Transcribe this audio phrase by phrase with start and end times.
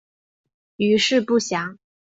[0.77, 1.77] 余事不详。